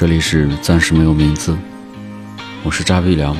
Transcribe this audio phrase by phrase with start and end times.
[0.00, 1.54] 这里是暂时没有名字，
[2.62, 3.36] 我是扎碧良。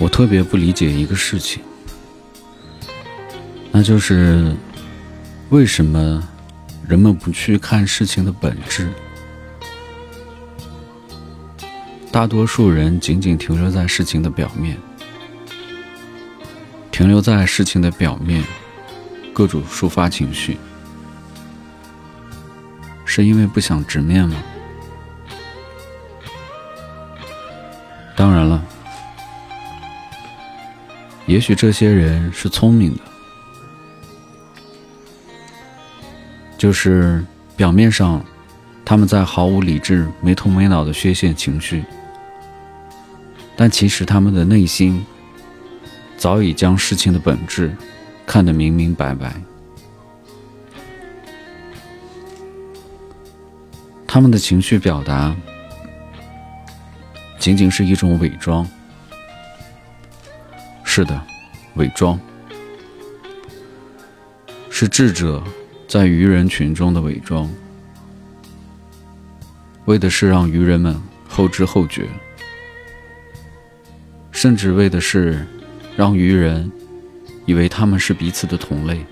[0.00, 1.62] 我特别不理解一个事情，
[3.70, 4.52] 那就是
[5.50, 6.20] 为什么
[6.88, 8.88] 人们不去看事情的本质？
[12.16, 14.78] 大多数人仅仅停留在事情的表面，
[16.90, 18.42] 停留在事情的表面，
[19.34, 20.56] 各种抒发情绪，
[23.04, 24.42] 是因为不想直面吗？
[28.16, 28.64] 当然了，
[31.26, 33.00] 也许这些人是聪明的，
[36.56, 37.22] 就是
[37.58, 38.24] 表面上
[38.86, 41.84] 他们在毫无理智、没头没脑的宣泄情绪。
[43.56, 45.04] 但其实他们的内心
[46.18, 47.74] 早已将事情的本质
[48.26, 49.32] 看得明明白白，
[54.06, 55.34] 他们的情绪表达
[57.38, 58.68] 仅仅是一种伪装。
[60.84, 61.18] 是的，
[61.74, 62.18] 伪装
[64.70, 65.42] 是智者
[65.88, 67.50] 在愚人群中的伪装，
[69.86, 72.06] 为的是让愚人们后知后觉。
[74.36, 75.46] 甚至为的是
[75.96, 76.70] 让愚人
[77.46, 79.02] 以为他们是彼此的同类，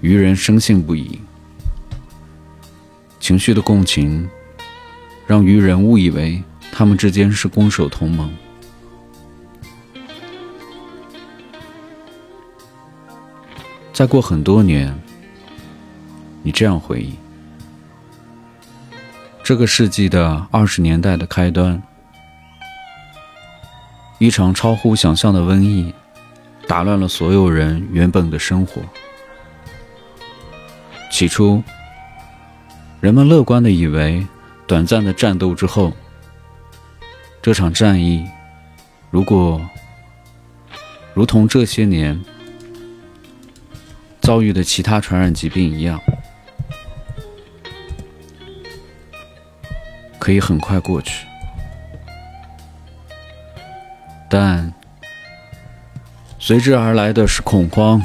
[0.00, 1.20] 愚人深信不疑，
[3.20, 4.28] 情绪的共情
[5.28, 8.34] 让愚人误以为他们之间是攻守同盟。
[13.92, 14.92] 再过很多年，
[16.42, 17.23] 你这样回忆。
[19.44, 21.82] 这个世纪的二十年代的开端，
[24.18, 25.92] 一场超乎想象的瘟疫，
[26.66, 28.80] 打乱了所有人原本的生活。
[31.10, 31.62] 起初，
[33.02, 34.26] 人们乐观的以为，
[34.66, 35.92] 短暂的战斗之后，
[37.42, 38.26] 这场战役，
[39.10, 39.60] 如果
[41.12, 42.18] 如同这些年
[44.22, 46.00] 遭遇的其他传染疾病一样。
[50.24, 51.26] 可以很快过去，
[54.30, 54.72] 但
[56.38, 58.00] 随之而来的是恐慌、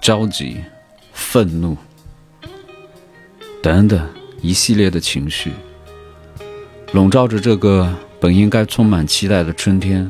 [0.00, 0.62] 焦急、
[1.12, 1.76] 愤怒
[3.60, 4.08] 等等
[4.40, 5.50] 一系列的情绪，
[6.92, 10.08] 笼罩着这个本应该充满期待的春天。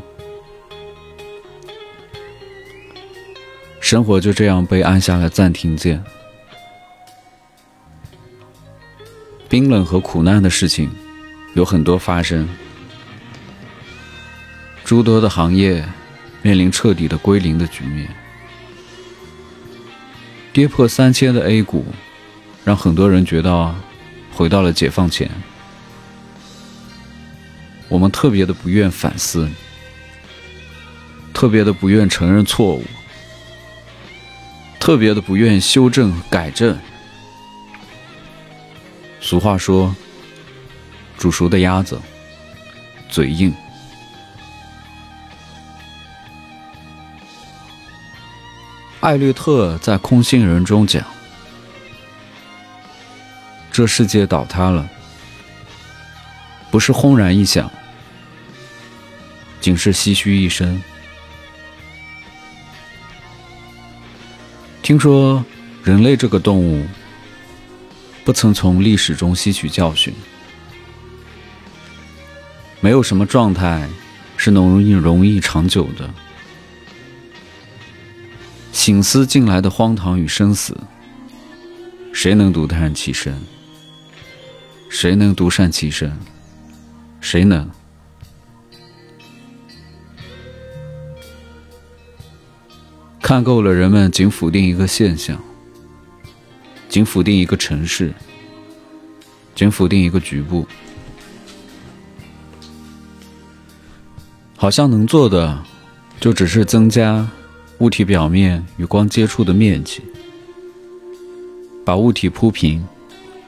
[3.81, 6.05] 生活就这样被按下了暂停键，
[9.49, 10.91] 冰冷和苦难的事情。
[11.57, 12.47] 有很多发生，
[14.85, 15.83] 诸多的行业
[16.43, 18.15] 面临彻底的归零的局面，
[20.53, 21.87] 跌破三千的 A 股，
[22.63, 23.75] 让很多人觉得
[24.35, 25.31] 回到了解放前。
[27.89, 29.49] 我们特别的不愿反思，
[31.33, 32.85] 特别的不愿承认错误，
[34.79, 36.79] 特别的不愿修正改正。
[39.23, 39.97] 俗话说。
[41.19, 42.01] 煮熟的鸭子，
[43.09, 43.55] 嘴硬。
[49.01, 51.05] 艾略特在《空心人》中讲
[53.71, 54.89] ：“这世界倒塌了，
[56.71, 57.71] 不是轰然一响，
[59.61, 60.83] 仅是唏嘘一声。”
[64.83, 65.45] 听说
[65.85, 66.85] 人类这个动物，
[68.25, 70.13] 不曾从历史中吸取教训。
[72.87, 73.89] 没有什么状态
[74.37, 76.09] 是能容易容易长久的。
[78.71, 80.77] 醒思进来的荒唐与生死，
[82.13, 83.35] 谁能独善其身？
[84.89, 86.17] 谁能独善其身？
[87.21, 87.69] 谁能？
[93.21, 95.43] 看够了人们仅否定一个现象，
[96.89, 98.15] 仅否定一个城市，
[99.57, 100.69] 仅否定一个局部。
[104.57, 105.63] 好像能做的，
[106.19, 107.29] 就只是增加
[107.79, 110.01] 物体表面与光接触的面积，
[111.85, 112.83] 把物体铺平，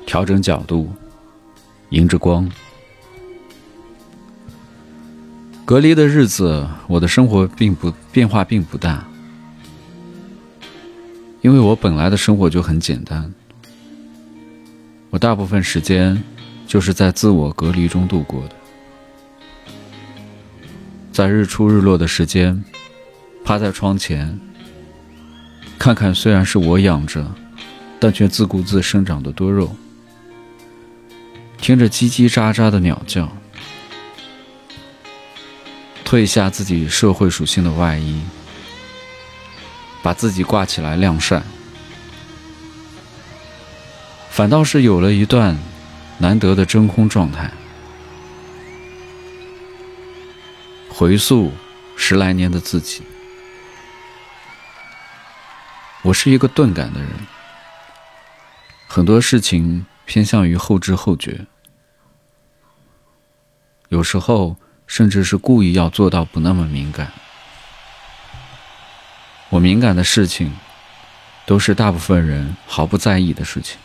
[0.04, 0.92] 调整角度，
[1.90, 2.48] 迎着光。
[5.64, 9.08] 隔离的日子，我的生活并不变化并不大，
[11.40, 13.32] 因为我本来的生活就很简单。
[15.08, 16.22] 我大部分时间
[16.66, 18.57] 就是在自我隔离中度过的。
[21.18, 22.62] 在日出日落的时间，
[23.44, 24.38] 趴在窗前，
[25.76, 27.34] 看看虽然是我养着，
[27.98, 29.74] 但却自顾自生长的多肉，
[31.60, 33.28] 听着叽叽喳喳的鸟叫，
[36.04, 38.22] 褪下自己社会属性的外衣，
[40.04, 41.42] 把自己挂起来晾晒，
[44.30, 45.58] 反倒是有了一段
[46.18, 47.50] 难得的真空状态。
[50.98, 51.52] 回溯
[51.96, 53.04] 十来年的自己，
[56.02, 57.08] 我是一个钝感的人，
[58.88, 61.46] 很多事情偏向于后知后觉，
[63.90, 64.56] 有时候
[64.88, 67.12] 甚至是故意要做到不那么敏感。
[69.50, 70.52] 我敏感的事情，
[71.46, 73.78] 都是大部分人毫不在意的事情。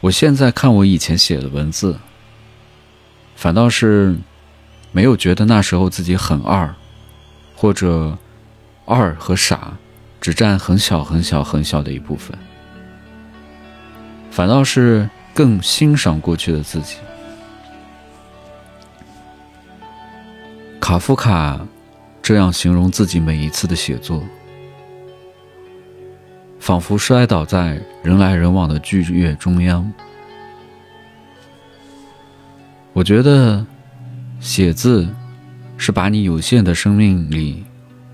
[0.00, 2.00] 我现在看我以前写的文字，
[3.36, 4.16] 反倒是。
[4.96, 6.74] 没有觉得那时候自己很二，
[7.54, 8.16] 或者
[8.86, 9.76] 二和傻
[10.22, 12.34] 只占很小很小很小的一部分，
[14.30, 16.96] 反倒是更欣赏过去的自己。
[20.80, 21.60] 卡夫卡
[22.22, 24.24] 这样形容自己每一次的写作，
[26.58, 29.92] 仿佛摔倒在人来人往的剧院中央。
[32.94, 33.62] 我觉得。
[34.46, 35.08] 写字，
[35.76, 37.64] 是把你有限的生命里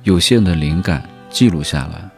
[0.05, 2.09] 有限的灵感记录下来。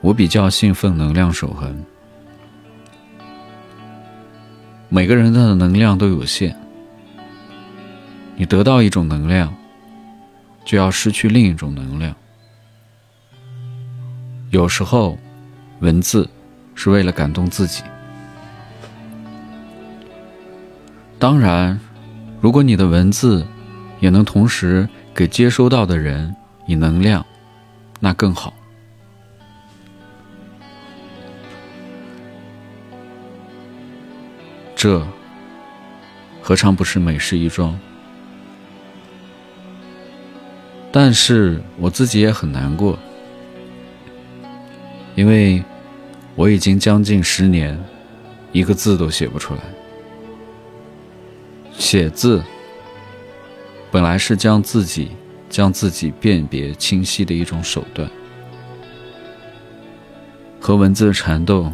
[0.00, 1.76] 我比较信奉能量守恒，
[4.88, 6.54] 每个人的能量都有限，
[8.36, 9.52] 你得到一种能量，
[10.64, 12.14] 就要失去另一种能量。
[14.50, 15.18] 有时候，
[15.80, 16.30] 文字
[16.76, 17.82] 是为了感动自己，
[21.18, 21.76] 当然。
[22.44, 23.42] 如果你的文字
[24.00, 26.36] 也能同时给接收到的人
[26.66, 27.24] 以能量，
[28.00, 28.52] 那更好。
[34.76, 35.02] 这
[36.42, 37.74] 何尝不是美事一桩？
[40.92, 42.98] 但是我自己也很难过，
[45.14, 45.64] 因为
[46.34, 47.82] 我已经将近十年，
[48.52, 49.60] 一个字都写不出来。
[51.76, 52.42] 写字
[53.90, 55.10] 本来是将自己
[55.48, 58.08] 将自己辨别清晰的一种手段，
[60.60, 61.70] 和文字缠斗，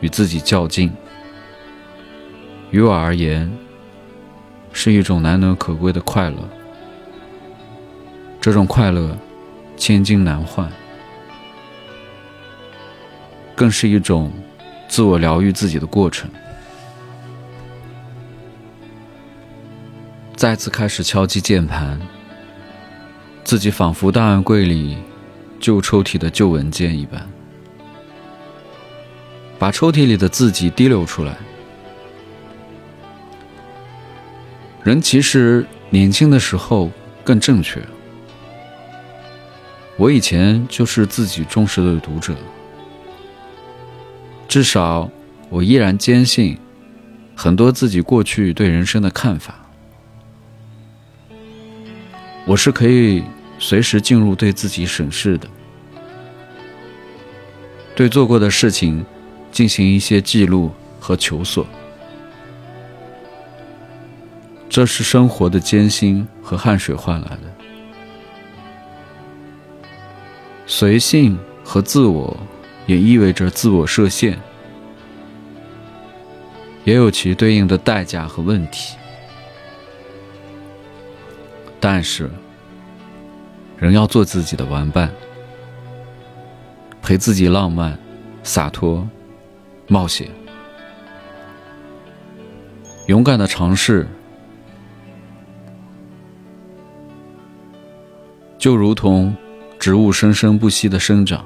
[0.00, 0.92] 与自己较劲，
[2.70, 3.50] 于我而言
[4.72, 6.36] 是一种难能可贵的快乐。
[8.40, 9.16] 这种快乐
[9.76, 10.70] 千金难换，
[13.54, 14.32] 更是一种
[14.88, 16.30] 自我疗愈自己的过程。
[20.36, 21.98] 再次开始敲击键盘，
[23.42, 24.98] 自己仿佛档案柜里
[25.58, 27.26] 旧抽屉的旧文件一般，
[29.58, 31.34] 把抽屉里的自己滴溜出来。
[34.84, 36.90] 人其实年轻的时候
[37.24, 37.82] 更正确。
[39.96, 42.36] 我以前就是自己忠实的读者，
[44.46, 45.10] 至少
[45.48, 46.58] 我依然坚信
[47.34, 49.65] 很多自己过去对人生的看法。
[52.46, 53.24] 我是可以
[53.58, 55.48] 随时进入对自己审视的，
[57.96, 59.04] 对做过的事情
[59.50, 61.66] 进行一些记录和求索。
[64.68, 67.42] 这是生活的艰辛和汗水换来的。
[70.66, 72.36] 随性和自我，
[72.86, 74.38] 也意味着自我设限，
[76.84, 78.96] 也有其对应的代价和问题。
[81.88, 82.28] 但是，
[83.78, 85.08] 人要做自己的玩伴，
[87.00, 87.96] 陪自己浪漫、
[88.42, 89.08] 洒脱、
[89.86, 90.28] 冒险、
[93.06, 94.04] 勇敢的尝试，
[98.58, 99.32] 就如同
[99.78, 101.44] 植物生生不息的生长。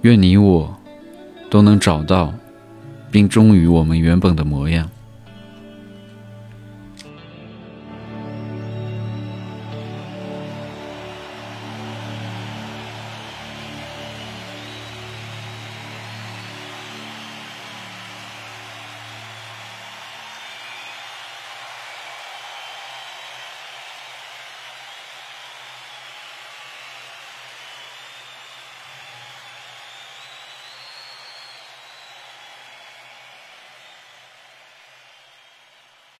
[0.00, 0.76] 愿你我
[1.48, 2.34] 都能找到，
[3.08, 4.90] 并忠于我们原本的模样。